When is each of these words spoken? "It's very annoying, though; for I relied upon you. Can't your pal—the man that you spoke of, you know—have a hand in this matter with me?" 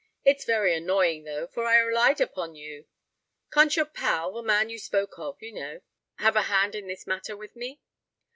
"It's 0.25 0.45
very 0.45 0.73
annoying, 0.73 1.25
though; 1.25 1.45
for 1.45 1.63
I 1.65 1.77
relied 1.77 2.19
upon 2.19 2.55
you. 2.55 2.85
Can't 3.51 3.75
your 3.75 3.85
pal—the 3.85 4.41
man 4.41 4.65
that 4.65 4.71
you 4.73 4.79
spoke 4.79 5.19
of, 5.19 5.39
you 5.43 5.51
know—have 5.51 6.35
a 6.35 6.41
hand 6.49 6.73
in 6.73 6.87
this 6.87 7.05
matter 7.05 7.37
with 7.37 7.55
me?" 7.55 7.79